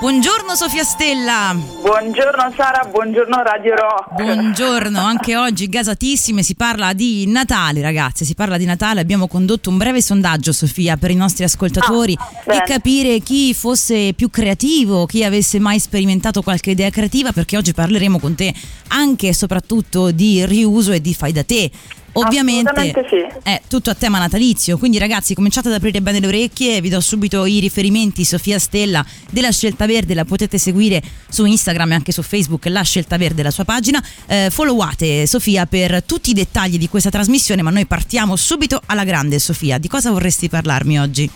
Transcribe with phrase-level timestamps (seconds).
[0.00, 1.56] Buongiorno Sofia Stella.
[1.56, 4.14] Buongiorno Sara, buongiorno Radio Rock.
[4.22, 9.70] Buongiorno, anche oggi gasatissime, si parla di Natale ragazze, si parla di Natale, abbiamo condotto
[9.70, 15.04] un breve sondaggio Sofia per i nostri ascoltatori Ah, e capire chi fosse più creativo,
[15.04, 18.54] chi avesse mai sperimentato qualche idea creativa perché oggi parleremo con te
[18.88, 21.70] anche e soprattutto di riuso e di fai da te.
[22.26, 23.40] Ovviamente sì.
[23.42, 27.00] è tutto a tema natalizio, quindi ragazzi cominciate ad aprire bene le orecchie, vi do
[27.00, 32.12] subito i riferimenti Sofia Stella della Scelta Verde, la potete seguire su Instagram e anche
[32.12, 34.02] su Facebook, la Scelta Verde, la sua pagina.
[34.26, 39.04] Eh, followate Sofia per tutti i dettagli di questa trasmissione, ma noi partiamo subito alla
[39.04, 39.78] grande Sofia.
[39.78, 41.30] Di cosa vorresti parlarmi oggi?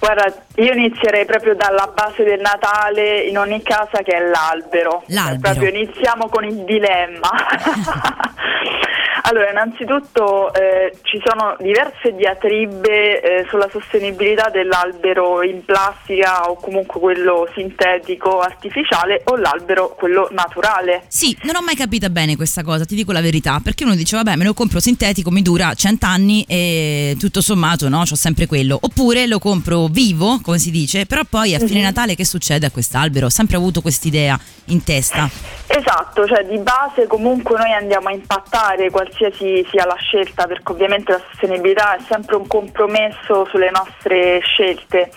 [0.00, 5.02] Guarda, io inizierei proprio dalla base del Natale in ogni casa che è l'albero.
[5.08, 5.40] L'albero.
[5.40, 7.30] Proprio iniziamo con il dilemma.
[9.28, 16.98] allora, innanzitutto eh, ci sono diverse diatribe eh, sulla sostenibilità dell'albero in plastica o comunque
[16.98, 21.04] quello sintetico artificiale o l'albero quello naturale.
[21.08, 24.16] Sì, non ho mai capito bene questa cosa, ti dico la verità, perché uno dice
[24.16, 28.46] vabbè me lo compro sintetico, mi dura 100 anni e tutto sommato no, ho sempre
[28.46, 28.78] quello.
[28.80, 32.70] Oppure lo compro vivo, come si dice, però poi a fine Natale che succede a
[32.70, 33.26] quest'albero?
[33.26, 35.28] Ho sempre avuto quest'idea in testa.
[35.66, 41.12] Esatto, cioè di base comunque noi andiamo a impattare qualsiasi sia la scelta, perché ovviamente
[41.12, 45.10] la sostenibilità è sempre un compromesso sulle nostre scelte.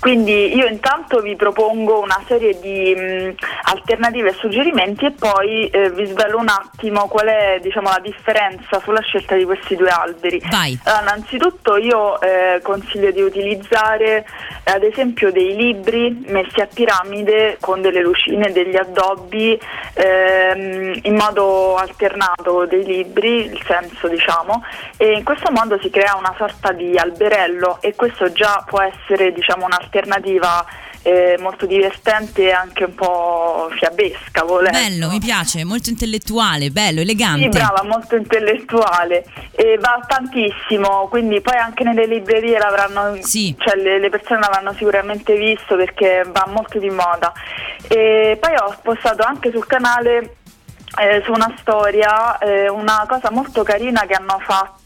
[0.00, 5.90] Quindi io intanto vi propongo una serie di mh, alternative e suggerimenti e poi eh,
[5.90, 10.40] vi svelo un attimo qual è diciamo, la differenza sulla scelta di questi due alberi.
[10.50, 10.78] Vai.
[10.84, 14.24] Allora, innanzitutto io eh, consiglio di utilizzare eh,
[14.64, 19.58] ad esempio dei libri messi a piramide con delle lucine, degli addobbi
[19.94, 24.62] ehm, in modo alternato dei libri, il senso diciamo,
[24.96, 29.32] e in questo modo si crea una sorta di alberello e questo già può essere
[29.32, 34.78] diciamo un'alternativa eh, molto divertente e anche un po' fiabesca volendo.
[34.78, 37.42] Bello, mi piace, molto intellettuale, bello, elegante.
[37.42, 43.54] Sì, brava, molto intellettuale e va tantissimo, quindi poi anche nelle librerie l'avranno, Sì.
[43.58, 47.32] cioè le, le persone l'avranno sicuramente visto perché va molto di moda.
[47.88, 50.36] E poi ho postato anche sul canale
[50.98, 54.79] eh, su una storia eh, una cosa molto carina che hanno fatto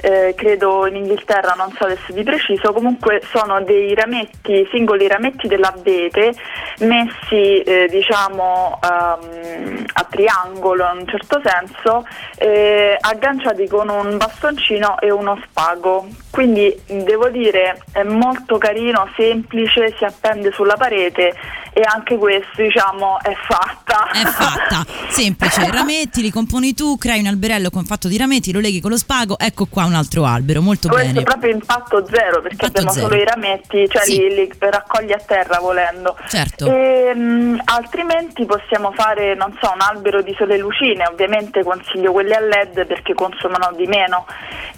[0.00, 5.48] eh, credo in Inghilterra non so adesso di preciso comunque sono dei rametti singoli rametti
[5.48, 6.34] dell'abete
[6.80, 12.06] messi eh, diciamo ehm, a triangolo in un certo senso
[12.36, 16.08] eh, agganciati con un bastoncino e uno spago.
[16.30, 21.32] Quindi devo dire è molto carino semplice si appende sulla parete
[21.72, 24.10] e anche questo diciamo è fatta.
[24.10, 28.60] È fatta, semplice, rametti, li componi tu, crei un alberello con fatto di rametti, lo
[28.60, 31.20] leghi con lo spago, ecco qua un altro albero, molto Questo bene.
[31.20, 33.06] è proprio impatto zero perché Impatto abbiamo zero.
[33.08, 34.18] solo i rametti, cioè Sì.
[34.18, 36.16] li, li raccogli a terra volendo.
[36.28, 36.66] Certo.
[36.66, 42.40] Ehm, altrimenti possiamo fare, non so, un albero di sole lucine, ovviamente consiglio quelli a
[42.40, 44.26] LED perché consumano di meno.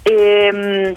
[0.03, 0.95] Ehm,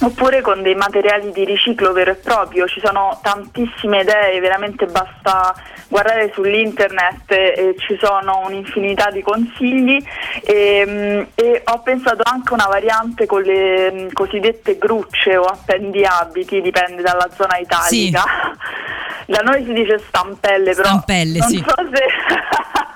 [0.00, 5.52] Oppure con dei materiali di riciclo vero e proprio, ci sono tantissime idee, veramente basta
[5.88, 10.00] guardare sull'internet e ci sono un'infinità di consigli
[10.44, 16.60] e, e ho pensato anche a una variante con le mm, cosiddette grucce o appendiabiti,
[16.60, 18.22] dipende dalla zona italica.
[19.28, 21.58] Da noi si dice stampelle, però Stampelle, non sì.
[21.58, 22.86] so se...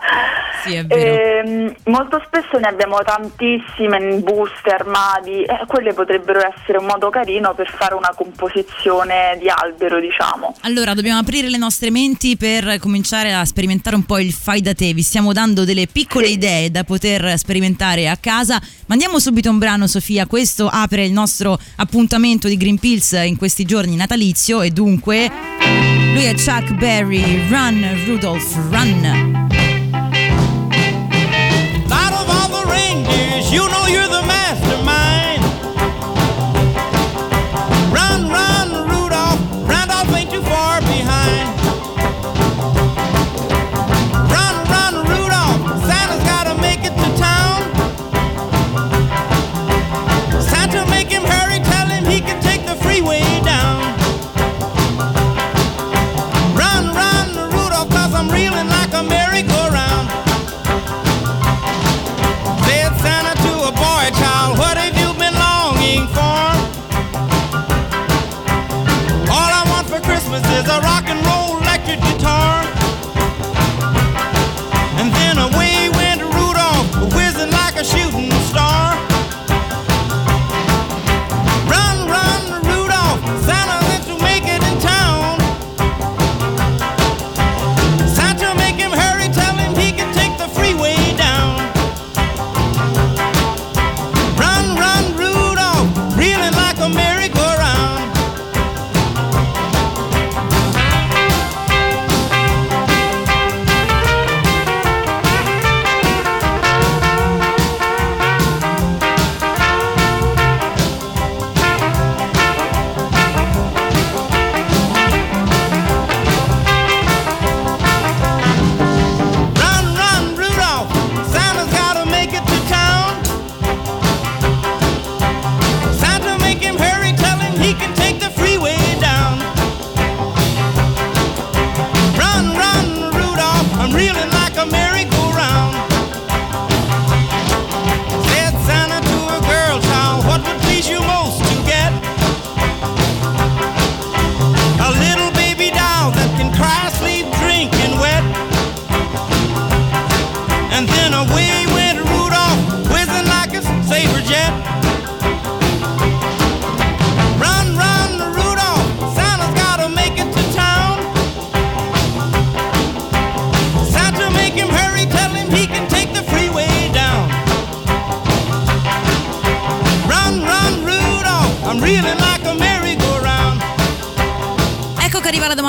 [0.64, 1.48] Sì, è vero.
[1.48, 7.10] Ehm, molto spesso ne abbiamo tantissime in buste, armadi, e quelle potrebbero essere un modo
[7.10, 10.54] carino per fare una composizione di albero, diciamo.
[10.62, 14.72] Allora, dobbiamo aprire le nostre menti per cominciare a sperimentare un po' il fai da
[14.72, 14.92] te.
[14.92, 16.34] Vi stiamo dando delle piccole Sì.
[16.34, 18.60] idee da poter sperimentare a casa.
[18.86, 20.26] Mandiamo subito un brano, Sofia.
[20.26, 25.28] Questo apre il nostro appuntamento di Green Pills in questi giorni natalizio e dunque
[26.14, 27.48] lui è Chuck Berry.
[27.48, 29.71] Run, Rudolph, run.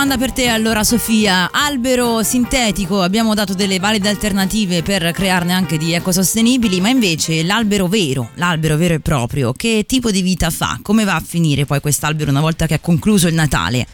[0.04, 5.78] Domanda per te allora Sofia, albero sintetico, abbiamo dato delle valide alternative per crearne anche
[5.78, 10.78] di ecosostenibili, ma invece l'albero vero, l'albero vero e proprio, che tipo di vita fa?
[10.82, 13.88] Come va a finire poi quest'albero una volta che è concluso il Natale?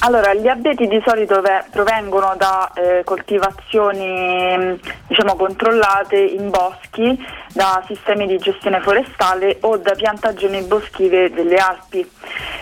[0.00, 7.18] Allora, gli abeti di solito ve- provengono da eh, coltivazioni mh, diciamo, controllate in boschi,
[7.52, 12.08] da sistemi di gestione forestale o da piantagioni boschive delle Alpi.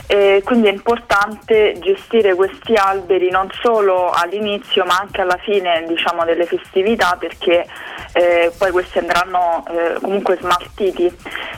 [0.07, 6.25] Eh, quindi è importante gestire questi alberi non solo all'inizio ma anche alla fine diciamo,
[6.25, 7.67] delle festività perché
[8.13, 11.11] eh, poi questi andranno eh, comunque smaltiti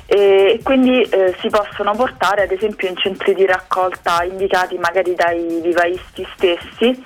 [0.06, 5.61] e quindi eh, si possono portare ad esempio in centri di raccolta indicati magari dai
[5.66, 7.02] vivaisti stessi,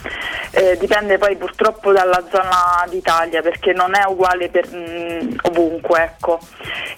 [0.52, 6.02] eh, dipende poi purtroppo dalla zona d'Italia perché non è uguale per, mh, ovunque.
[6.02, 6.38] Ecco.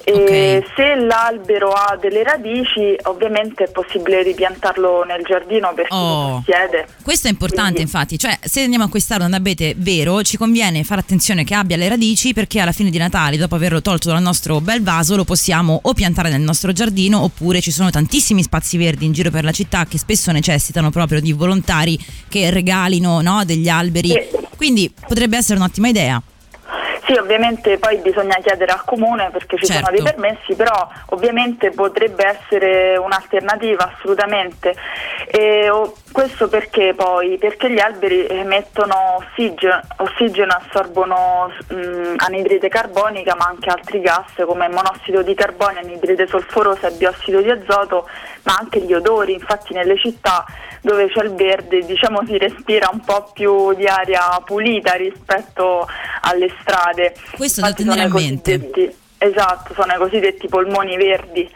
[0.05, 0.13] E
[0.63, 0.71] Ok.
[0.75, 6.29] Se l'albero ha delle radici ovviamente è possibile ripiantarlo nel giardino per chi Oh.
[6.29, 6.87] lo possiede.
[7.03, 10.83] Questo è importante Quindi- infatti, cioè se andiamo a acquistare un abete vero ci conviene
[10.85, 14.23] fare attenzione che abbia le radici perché alla fine di Natale, dopo averlo tolto dal
[14.23, 18.77] nostro bel vaso, lo possiamo o piantare nel nostro giardino oppure ci sono tantissimi spazi
[18.79, 23.45] verdi in giro per la città che spesso necessitano proprio di volontari che regalino no,
[23.45, 24.09] degli alberi.
[24.09, 24.29] Sì.
[24.57, 26.21] Quindi potrebbe essere un'ottima idea.
[27.05, 29.87] Sì, ovviamente poi bisogna chiedere al comune perché ci Certo.
[29.87, 34.73] sono dei permessi, però ovviamente potrebbe essere un'alternativa assolutamente.
[35.27, 37.39] E, o- questo perché poi?
[37.39, 44.69] Perché gli alberi emettono ossigeno, ossigeno assorbono mh, anidride carbonica ma anche altri gas come
[44.69, 48.09] monossido di carbonio, anidride solforosa e biossido di azoto,
[48.45, 49.33] ma anche gli odori.
[49.33, 50.45] Infatti nelle città
[50.83, 55.89] dove c'è il verde diciamo si respira un po' più di aria pulita rispetto
[56.23, 57.15] alle strade.
[57.37, 58.97] Questo da Infatti sono tenere a mente.
[59.23, 61.49] Esatto, sono i cosiddetti polmoni verdi.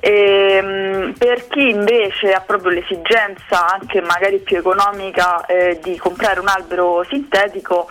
[0.00, 6.48] Ehm, per chi invece ha proprio l'esigenza, anche magari più economica, eh, di comprare un
[6.48, 7.88] albero sintetico,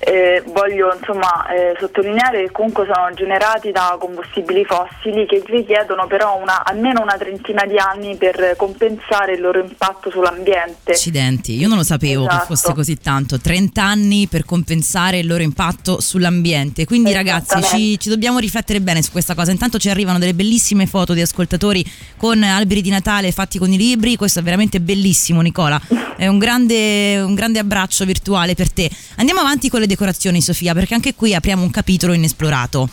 [0.00, 6.38] eh, voglio insomma eh, sottolineare che comunque sono generati da combustibili fossili che richiedono però
[6.40, 10.92] una- almeno una trentina di anni per compensare il loro impatto sull'ambiente.
[10.92, 12.54] Accidenti, io non lo sapevo che Esatto.
[12.54, 13.40] fosse così tanto.
[13.40, 16.84] 30 anni per compensare il loro impatto sull'ambiente.
[16.86, 19.50] Quindi ragazzi ci, ci dobbiamo riflettere bene su questa cosa.
[19.50, 21.84] Intanto ci arrivano delle bellissime foto di ascoltatori
[22.16, 24.16] con alberi di Natale fatti con i libri.
[24.16, 25.80] Questo è veramente bellissimo Nicola.
[26.16, 28.88] È un grande, un grande abbraccio virtuale per te.
[29.16, 32.88] Andiamo avanti con le decorazioni Sofia perché anche qui apriamo un capitolo inesplorato.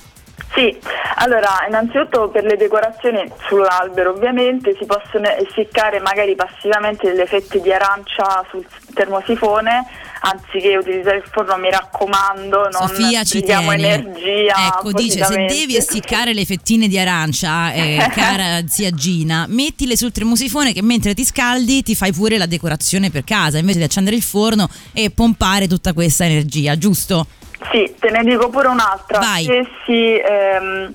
[0.55, 0.75] Sì,
[1.15, 7.71] allora innanzitutto per le decorazioni sull'albero ovviamente si possono essiccare magari passivamente delle fette di
[7.71, 9.85] arancia sul termosifone
[10.25, 13.73] anziché utilizzare il forno mi raccomando non Sofia ci tiene.
[13.75, 19.95] energia Ecco, dice se devi essiccare le fettine di arancia, eh, cara zia Gina, mettile
[19.95, 23.83] sul termosifone che mentre ti scaldi ti fai pure la decorazione per casa, invece di
[23.83, 27.27] accendere il forno e pompare tutta questa energia, giusto?
[27.71, 29.19] Sì, te ne dico pure un'altra.
[29.19, 29.43] Vai.
[29.45, 30.93] Se si, ehm,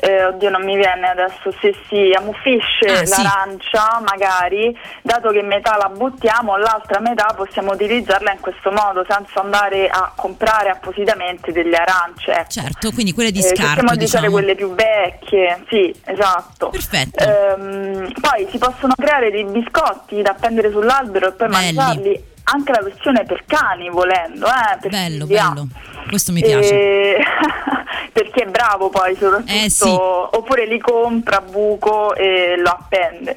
[0.00, 3.22] eh, oddio non mi viene adesso, se si ammuffisce Ah, sì.
[3.22, 9.40] l'arancia magari, dato che metà la buttiamo, l'altra metà possiamo utilizzarla in questo modo senza
[9.40, 12.30] andare a comprare appositamente delle arance.
[12.32, 12.50] ecco.
[12.50, 14.30] Certo, quindi quelle di Eh, scarto, di usare diciamo.
[14.30, 16.70] quelle più vecchie, sì, esatto.
[16.70, 17.22] Perfetto.
[17.24, 21.74] Ehm, poi si possono creare dei biscotti da appendere sull'albero e poi Belli.
[21.74, 22.24] mangiarli.
[22.44, 25.68] Anche la versione per cani, volendo, eh, Bello, bello.
[26.08, 26.74] Questo mi piace.
[26.74, 27.24] E-
[28.12, 29.88] perché è bravo poi soprattutto Eh, sì.
[29.88, 33.36] oppure li compra buco e lo appende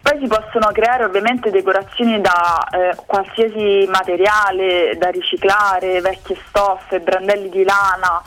[0.00, 7.48] poi si possono creare ovviamente decorazioni da eh, qualsiasi materiale da riciclare vecchie stoffe brandelli
[7.48, 8.22] di lana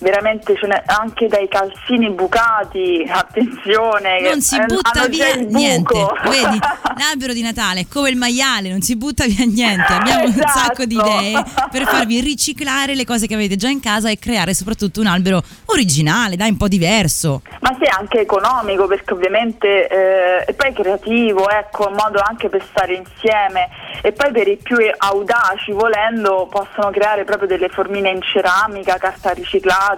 [0.00, 5.94] veramente ce n'è anche dai calzini bucati attenzione Non si eh, butta via niente.
[6.24, 6.58] Vedi,
[6.98, 9.92] l'albero di Natale è come il maiale, non si butta via niente.
[9.92, 10.58] Abbiamo un Esatto.
[10.58, 14.54] sacco di idee per farvi riciclare le cose che avete già in casa e creare
[14.54, 17.42] soprattutto un albero originale, dai, un po' diverso.
[17.60, 22.64] Ma sì, anche economico perché ovviamente eh, e poi creativo, ecco, un modo anche per
[22.70, 23.68] stare insieme
[24.02, 29.30] e poi per i più audaci volendo possono creare proprio delle formine in ceramica, carta
[29.32, 29.89] riciclata,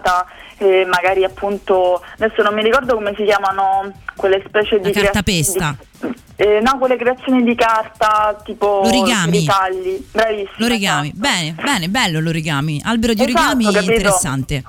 [0.58, 5.76] eh, magari appunto adesso non mi ricordo come si chiamano quelle specie La di cartapesta.
[6.00, 9.38] di- eh, no, quelle creazioni di carta tipo L'origami.
[9.40, 10.04] ritagli.
[10.10, 10.50] Bravissima.
[10.56, 11.20] L'origami, esatto.
[11.20, 12.80] bene, bene, bello l'origami.
[12.84, 13.92] Albero di Esatto, origami capito.
[13.92, 14.62] interessante.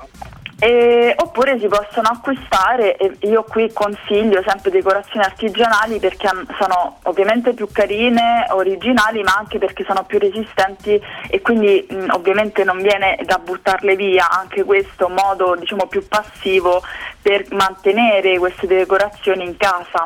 [0.60, 6.98] Eh, oppure si possono acquistare, e io qui consiglio sempre decorazioni artigianali perché han- sono
[7.02, 12.78] ovviamente più carine, originali, ma anche perché sono più resistenti e quindi mh, ovviamente non
[12.80, 16.82] viene da buttarle via, anche questo modo diciamo più passivo
[17.20, 20.04] per mantenere queste decorazioni in casa.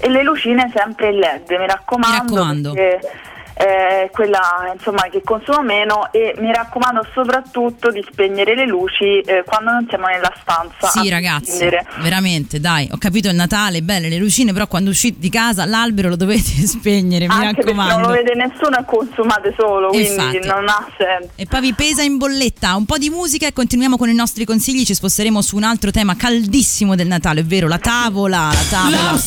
[0.00, 2.22] e le lucine sempre in LED, mi raccomando.
[2.22, 2.72] Mi raccomando.
[2.72, 3.10] perché
[3.54, 4.40] è quella
[4.74, 9.86] insomma, che consuma meno e mi raccomando soprattutto di spegnere le luci eh, quando non
[9.88, 10.88] siamo nella stanza.
[10.88, 11.86] Sì, a ragazzi, prescindere.
[12.00, 16.08] veramente, dai, ho capito il Natale, belle le lucine, però quando uscite di casa l'albero
[16.08, 18.08] lo dovete spegnere, mi Anche perché non raccomando.
[18.08, 20.46] lo vede nessuno e consumate solo, quindi Infatti.
[20.46, 21.30] non ha senso.
[21.36, 24.44] E poi vi pesa in bolletta un po' di musica e continuiamo con i nostri
[24.44, 24.84] consigli.
[24.84, 28.50] Ci sposteremo su un altro tema caldissimo del Natale, ovvero la tavola.
[28.52, 29.20] La tavola.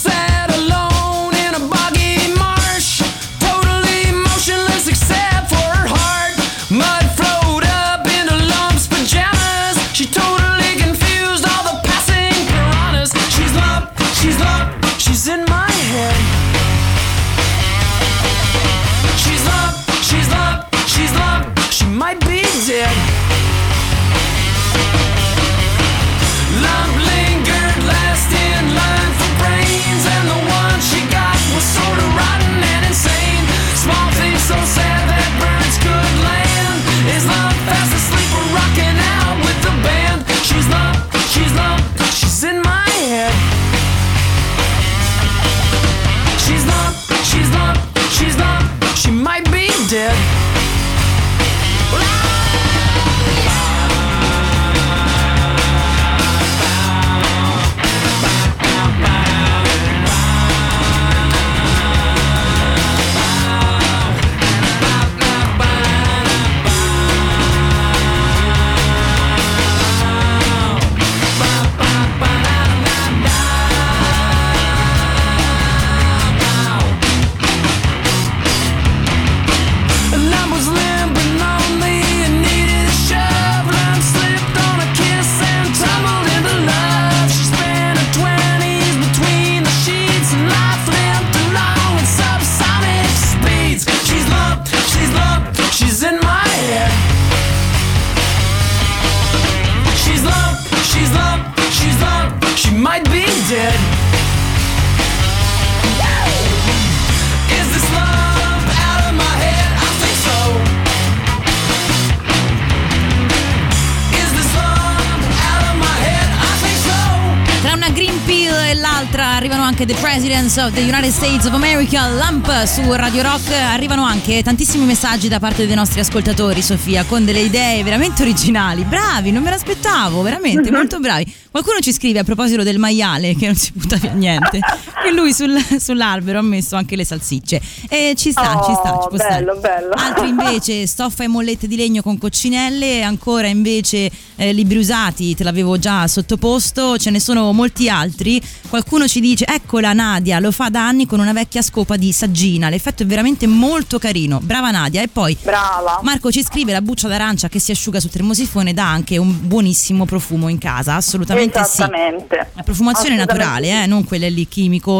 [119.77, 123.51] Anche The Presidents of the United States of America, Lamp su Radio Rock.
[123.51, 128.85] Arrivano anche tantissimi messaggi da parte dei nostri ascoltatori, Sofia, con delle idee veramente originali.
[128.85, 131.25] Bravi, non me l'aspettavo, veramente, molto bravi.
[131.51, 134.59] Qualcuno ci scrive a proposito del maiale che non si butta via niente.
[135.05, 137.61] E lui sul- sull'albero ha messo anche le salsicce.
[137.89, 139.79] E ci sta, ci sta, ci Oh, può bello, stare.
[139.81, 139.93] bello.
[139.95, 145.43] Altri invece stoffa e mollette di legno con coccinelle, ancora invece eh, libri usati, te
[145.43, 148.41] l'avevo già sottoposto, ce ne sono molti altri.
[148.69, 152.69] Qualcuno ci dice, eccola Nadia, lo fa da anni con una vecchia scopa di saggina,
[152.69, 155.01] l'effetto è veramente molto carino, brava Nadia.
[155.01, 155.99] E poi Brava.
[156.01, 160.05] Marco ci scrive la buccia d'arancia che si asciuga sul termosifone dà anche un buonissimo
[160.05, 161.81] profumo in casa, assolutamente sì.
[161.81, 164.47] La profumazione naturale, eh, non quelle lì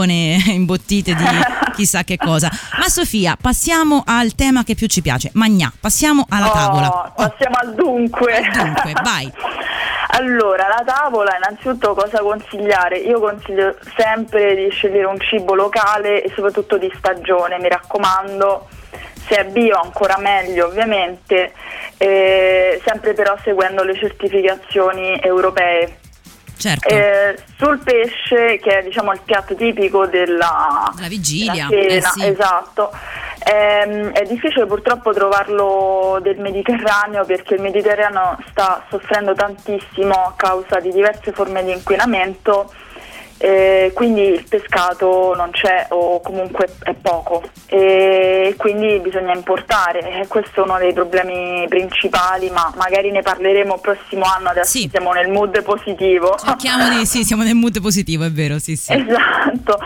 [0.03, 1.23] chimicone imbottite di
[1.75, 2.49] chissà che cosa.
[2.77, 6.87] Ma Sofia, passiamo al tema che più ci piace, Magnà, passiamo alla Oh, tavola.
[6.89, 8.49] Oh, Passiamo al dunque.
[8.53, 9.31] dunque, vai.
[10.09, 12.97] Allora, la tavola, innanzitutto cosa consigliare?
[12.99, 18.67] Io consiglio sempre di scegliere un cibo locale e soprattutto di stagione, mi raccomando.
[19.27, 21.51] Se è bio ancora meglio ovviamente,
[21.97, 25.97] eh, sempre però seguendo le certificazioni europee.
[26.65, 26.87] Certo.
[26.89, 32.09] Eh, sul pesce, che è diciamo il piatto tipico della, La vigilia, della eh cena,
[32.09, 32.25] sì.
[32.25, 32.91] esatto.
[33.47, 40.79] Ehm, è difficile purtroppo trovarlo del Mediterraneo perché il Mediterraneo sta soffrendo tantissimo a causa
[40.79, 42.73] di diverse forme di inquinamento.
[43.37, 47.43] Eh, quindi il pescato non c'è o comunque è poco.
[47.67, 50.21] E quindi bisogna importare.
[50.21, 54.71] E questo è uno dei problemi principali ma magari ne parleremo il prossimo anno adesso
[54.77, 54.87] Sì.
[54.89, 56.35] siamo nel mood positivo.
[56.37, 58.93] Cerchiamo di, sì, siamo nel mood positivo, è vero, sì, sì.
[58.93, 59.77] Esatto,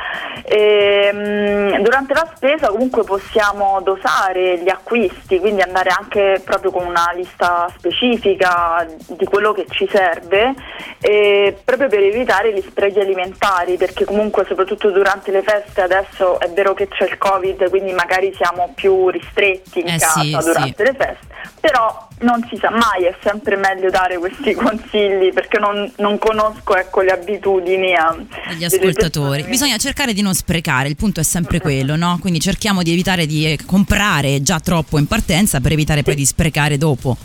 [0.51, 7.12] Ehm, durante la spesa comunque possiamo dosare gli acquisti, quindi andare anche proprio con una
[7.13, 10.53] lista specifica di quello che ci serve,
[11.01, 13.38] eh, proprio per evitare gli sprechi alimentari,
[13.77, 18.34] perché comunque soprattutto durante le feste adesso è vero che c'è il Covid, quindi magari
[18.36, 21.27] siamo più ristretti in Eh casa sì, durante le feste,
[21.60, 26.75] però non si sa mai, è sempre meglio dare questi consigli perché non, non conosco
[26.75, 28.15] ecco, le abitudini a-
[28.50, 29.43] Degli ascoltatori.
[29.43, 32.17] Bisogna cercare di non sprecare, il punto è sempre quello, no?
[32.19, 36.25] Quindi cerchiamo di evitare di eh, comprare già troppo in partenza per evitare poi di
[36.25, 37.15] sprecare dopo.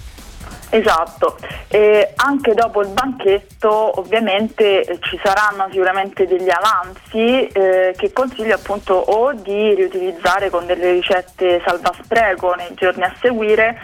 [0.75, 1.37] Esatto,
[1.69, 8.57] e anche dopo il banchetto ovviamente eh, ci saranno sicuramente degli avanzi eh, che consiglio
[8.57, 13.78] appunto o di riutilizzare con delle ricette salvaspreco nei giorni a seguire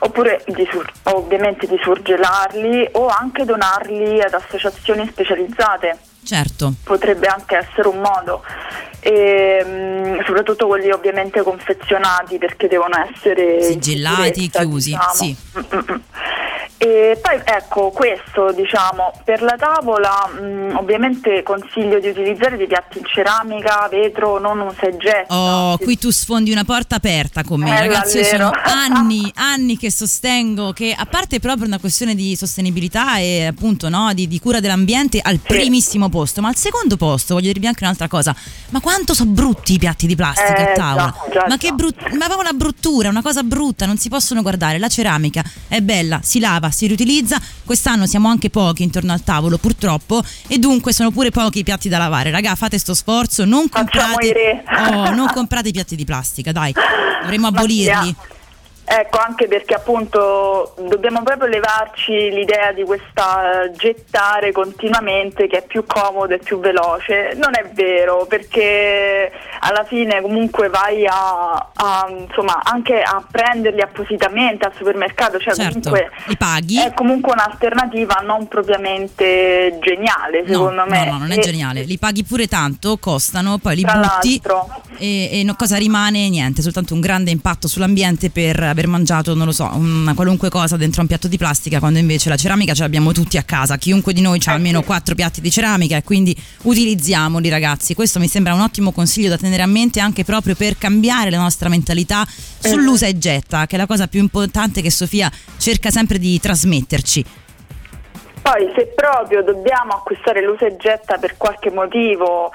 [0.00, 5.98] oppure di sur- ovviamente di surgelarli o anche donarli ad associazioni specializzate.
[6.22, 6.74] Certo.
[6.84, 8.44] potrebbe anche essere un modo,
[9.00, 15.12] e, mm, soprattutto quelli ovviamente confezionati perché devono essere Sigillati, chiusi, diciamo.
[15.12, 15.36] sì.
[16.82, 22.96] E poi ecco questo diciamo per la tavola mm, ovviamente consiglio di utilizzare dei piatti
[22.96, 25.36] in ceramica, vetro, non usa e getta.
[25.36, 28.16] Oh, qui tu sfondi una porta aperta con me, Eh, ragazzi.
[28.16, 33.44] Io sono anni, anni che sostengo che, a parte proprio una questione di sostenibilità e
[33.44, 37.66] appunto no, di, di cura dell'ambiente, al primissimo posto, ma al secondo posto voglio dirvi
[37.66, 38.34] anche un'altra cosa.
[38.70, 41.14] Ma quanto sono brutti i piatti di plastica Eh, a tavola?
[41.26, 44.40] già, già, ma che brut- ma proprio una bruttura, una cosa brutta, non si possono
[44.40, 44.78] guardare.
[44.78, 47.40] La ceramica è bella, si lava, si riutilizza.
[47.64, 51.88] Quest'anno siamo anche pochi intorno al tavolo, purtroppo, e dunque sono pure pochi i piatti
[51.88, 52.30] da lavare.
[52.30, 56.72] Raga, fate sto sforzo, non comprate, oh, non comprate i piatti di plastica, dai,
[57.22, 58.16] dovremmo abolirli.
[58.92, 65.64] Ecco, anche perché appunto dobbiamo proprio levarci l'idea di questa eh, gettare continuamente che è
[65.64, 67.34] più comodo e più veloce.
[67.36, 74.66] Non è vero, perché alla fine comunque vai a, a, insomma anche a prenderli appositamente
[74.66, 76.80] al supermercato, cioè Certo, comunque li paghi.
[76.82, 81.04] è comunque un'alternativa non propriamente geniale, No, secondo me.
[81.04, 81.82] no, no, non è E- geniale.
[81.82, 84.82] Li paghi pure tanto, costano, poi li butti l'altro.
[84.98, 86.28] e, e no- cosa rimane?
[86.28, 90.76] Niente, soltanto un grande impatto sull'ambiente per aver mangiato, non lo so, una qualunque cosa
[90.76, 93.76] dentro un piatto di plastica, quando invece la ceramica ce l'abbiamo tutti a casa.
[93.76, 97.94] Chiunque di noi ha almeno quattro piatti di ceramica e quindi utilizziamoli, ragazzi.
[97.94, 101.38] Questo mi sembra un ottimo consiglio da tenere a mente anche proprio per cambiare la
[101.38, 102.26] nostra mentalità
[102.58, 107.24] sull'usa e getta, che è la cosa più importante che Sofia cerca sempre di trasmetterci.
[108.42, 112.50] Poi se proprio dobbiamo acquistare l'usa e getta per qualche motivo,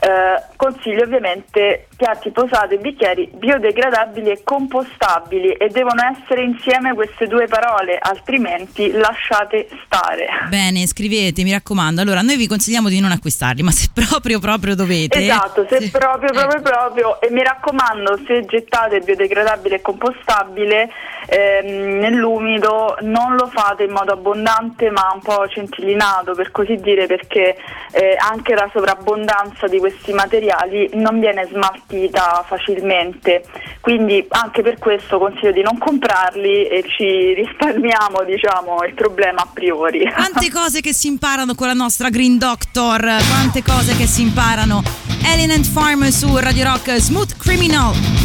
[0.00, 7.26] eh, consiglio ovviamente piatti posati e bicchieri biodegradabili e compostabili e devono essere insieme queste
[7.26, 10.28] due parole, altrimenti lasciate stare.
[10.48, 12.02] Bene, scrivete, mi raccomando.
[12.02, 15.18] Allora, noi vi consigliamo di non acquistarli, ma se proprio proprio dovete.
[15.20, 15.90] Esatto, se Sì.
[15.90, 16.70] proprio, proprio, Ecco.
[16.70, 20.90] proprio, e mi raccomando, se gettate biodegradabile e compostabile
[21.26, 27.06] ehm, nell'umido non lo fate in modo abbondante ma un po' centillinato per così dire
[27.06, 27.56] perché
[27.92, 30.48] eh, anche la sovrabbondanza di questi materiali
[30.92, 33.44] non viene smaltita facilmente,
[33.80, 39.48] quindi anche per questo consiglio di non comprarli e ci risparmiamo diciamo il problema a
[39.52, 40.10] priori.
[40.12, 44.82] Quante cose che si imparano con la nostra Green Doctor, quante cose che si imparano.
[45.24, 48.19] Alien and Farmer su Radio Rock Smooth Criminal.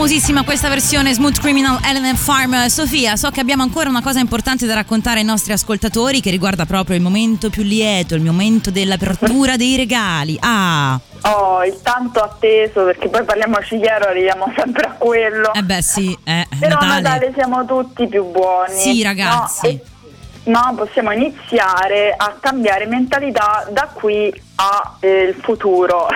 [0.00, 2.66] Famosissima questa versione Smooth Criminal Element Farm.
[2.66, 6.66] Sofia, so che abbiamo ancora una cosa importante da raccontare ai nostri ascoltatori che riguarda
[6.66, 10.36] proprio il momento più lieto, il momento dell'apertura dei regali.
[10.40, 15.52] Ah, Oh, il tanto atteso, perché poi parliamoci chiaro, arriviamo sempre a quello.
[15.54, 17.00] eh beh sì, eh, Però a Natale.
[17.02, 18.78] Natale siamo tutti più buoni.
[18.78, 19.66] Sì, ragazzi.
[19.66, 19.80] No, E-
[20.46, 26.06] no, possiamo iniziare a cambiare mentalità da qui al futuro.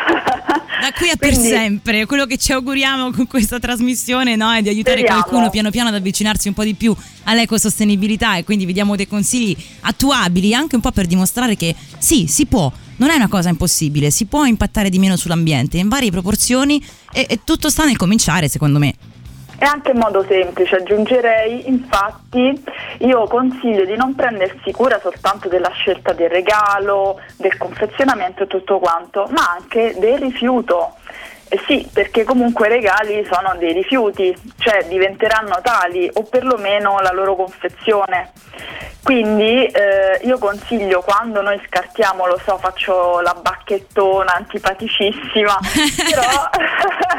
[0.80, 4.62] Da qui a per Quindi- sempre, quello che ci auguriamo con questa trasmissione no, è
[4.62, 5.22] di aiutare Speriamo.
[5.22, 9.06] qualcuno piano piano ad avvicinarsi un po' di più all'ecosostenibilità e quindi vi diamo dei
[9.06, 13.48] consigli attuabili anche un po' per dimostrare che sì, si può, non è una cosa
[13.48, 17.96] impossibile, si può impattare di meno sull'ambiente in varie proporzioni e, e tutto sta nel
[17.96, 18.94] cominciare secondo me.
[19.62, 22.64] E anche in modo semplice, aggiungerei, infatti,
[23.00, 28.78] io consiglio di non prendersi cura soltanto della scelta del regalo, del confezionamento e tutto
[28.78, 30.94] quanto, ma anche del rifiuto.
[31.50, 37.12] Eh sì, perché comunque i regali sono dei rifiuti, cioè diventeranno tali o perlomeno la
[37.12, 38.32] loro confezione.
[39.02, 45.58] Quindi eh, io consiglio quando noi scartiamo, lo so, faccio la bacchettona antipaticissima,
[46.10, 46.50] però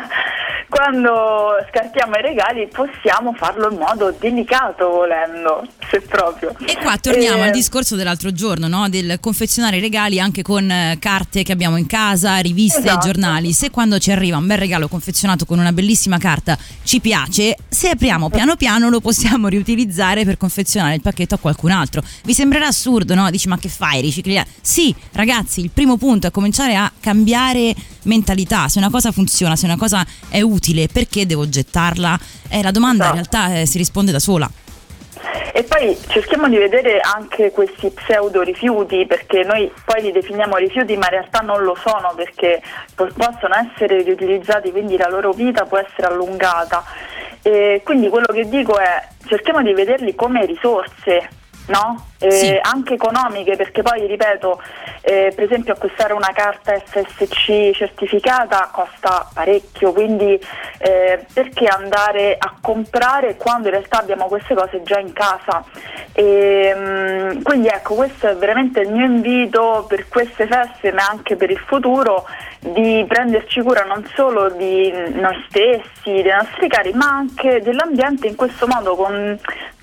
[0.70, 6.56] quando scartiamo i regali possiamo farlo in modo delicato volendo, se proprio.
[6.66, 8.88] E qua torniamo Eh, al discorso dell'altro giorno, no?
[8.88, 13.00] del confezionare i regali anche con eh, carte che abbiamo in casa, riviste Esatto.
[13.00, 13.52] e giornali.
[13.52, 17.90] Se quando ci arriva un bel regalo confezionato con una bellissima carta ci piace, se
[17.90, 22.02] apriamo piano piano lo possiamo riutilizzare per confezionare il pacchetto a qualcun altro.
[22.24, 23.30] Vi sembrerà assurdo, no?
[23.30, 24.02] Dici ma che fai?
[24.02, 24.42] Ricicli?
[24.62, 28.68] Sì, ragazzi, il primo punto è cominciare a cambiare mentalità.
[28.68, 32.20] Se una cosa funziona, se una cosa è utile, perché devo gettarla?
[32.50, 34.50] Eh, la domanda in realtà eh, si risponde da sola.
[35.54, 40.96] E poi cerchiamo di vedere anche questi pseudo rifiuti, perché noi poi li definiamo rifiuti,
[40.96, 42.62] ma in realtà non lo sono perché
[42.96, 46.84] po- possono essere riutilizzati, quindi la loro vita può essere allungata.
[47.42, 51.30] E quindi quello che dico è cerchiamo di vederli come risorse.
[51.68, 52.08] No?
[52.20, 52.60] Eh, Sì.
[52.62, 54.62] Anche economiche, perché poi ripeto,
[55.02, 60.40] eh, per esempio acquistare una carta FSC certificata costa parecchio, quindi
[60.80, 65.64] eh, perché andare a comprare quando in realtà abbiamo queste cose già in casa?
[66.14, 71.36] E, mm, quindi ecco, questo è veramente il mio invito per queste feste, ma anche
[71.36, 72.26] per il futuro,
[72.60, 78.36] di prenderci cura non solo di noi stessi, dei nostri cari, ma anche dell'ambiente in
[78.36, 79.40] questo modo con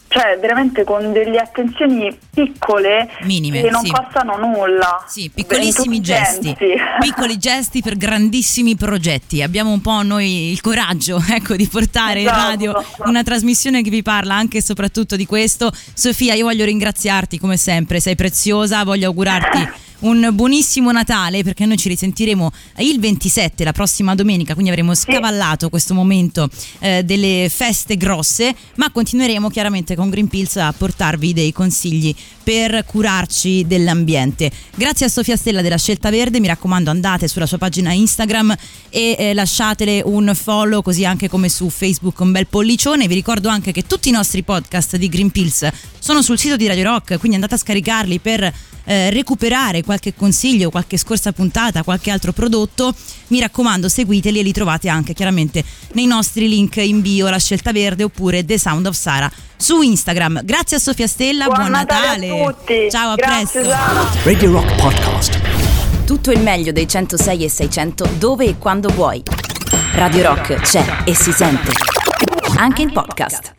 [0.09, 3.91] cioè veramente con delle attenzioni piccole Minime, che non sì.
[3.91, 5.05] costano nulla.
[5.07, 6.57] Sì, piccolissimi gesti,
[7.01, 9.43] piccoli gesti per grandissimi progetti.
[9.43, 12.49] Abbiamo un po' noi il coraggio, ecco, di portare in Esatto.
[12.49, 15.71] radio una trasmissione che vi parla anche e soprattutto di questo.
[15.93, 21.77] Sofia, io voglio ringraziarti come sempre, sei preziosa, voglio augurarti un buonissimo Natale perché noi
[21.77, 27.97] ci risentiremo il 27, la prossima domenica, quindi avremo scavallato questo momento eh, delle feste
[27.97, 34.51] grosse, ma continueremo chiaramente con Green Pills a portarvi dei consigli per curarci dell'ambiente.
[34.75, 38.55] Grazie a Sofia Stella della Scelta Verde, mi raccomando andate sulla sua pagina Instagram
[38.91, 43.09] e eh, lasciatele un follow così anche come su Facebook un bel pollicione.
[43.09, 46.67] Vi ricordo anche che tutti i nostri podcast di Green Pills sono sul sito di
[46.67, 48.53] Radio Rock, quindi andate a scaricarli per
[48.89, 52.95] eh, recuperare qualche consiglio, qualche scorsa puntata, qualche altro prodotto.
[53.29, 57.73] Mi raccomando, seguiteli e li trovate anche chiaramente nei nostri link in bio, la scelta
[57.73, 60.45] verde oppure The Sound of Sara su Instagram.
[60.45, 62.91] Grazie a Sofia Stella, buon, Buon Natale a tutti.
[62.91, 63.71] Ciao, a Grazie, presto.
[63.71, 64.09] Sara.
[64.25, 65.41] Radio Rock Podcast.
[66.05, 69.23] Tutto il meglio dei 106 e 600 dove e quando vuoi.
[69.95, 71.73] Radio Rock c'è e si sente.
[72.59, 73.57] Anche in podcast.